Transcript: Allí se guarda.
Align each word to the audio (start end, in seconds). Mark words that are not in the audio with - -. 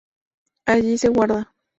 Allí 0.65 0.97
se 0.97 1.09
guarda. 1.09 1.53